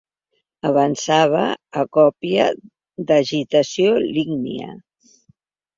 Avançada 0.69 1.43
a 1.81 1.83
còpia 1.99 2.49
d'agitació 3.13 3.95
lígnia. 4.11 4.73